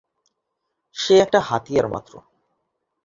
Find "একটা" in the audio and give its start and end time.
1.19-1.39